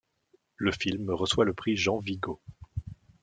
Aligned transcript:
Le 0.55 0.71
film 0.71 1.11
reçoit 1.11 1.45
le 1.45 1.53
prix 1.53 1.77
Jean-Vigo. 1.77 2.41